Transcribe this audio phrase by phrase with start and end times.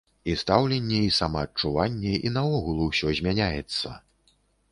[0.31, 3.87] І стаўленне, і самаадчуванне, і наогул усё змяняецца.